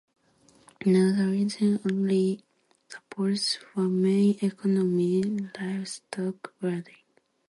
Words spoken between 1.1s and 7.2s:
the region only supports one main economy, livestock rearing.